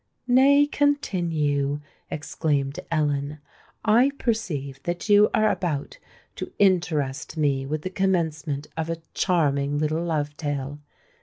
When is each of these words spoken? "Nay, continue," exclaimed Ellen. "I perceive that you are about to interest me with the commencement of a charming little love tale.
"Nay, 0.25 0.65
continue," 0.65 1.79
exclaimed 2.09 2.79
Ellen. 2.89 3.37
"I 3.85 4.09
perceive 4.17 4.81
that 4.81 5.09
you 5.09 5.29
are 5.31 5.51
about 5.51 5.99
to 6.37 6.51
interest 6.57 7.37
me 7.37 7.67
with 7.67 7.83
the 7.83 7.91
commencement 7.91 8.65
of 8.75 8.89
a 8.89 9.03
charming 9.13 9.77
little 9.77 10.03
love 10.03 10.35
tale. 10.37 10.79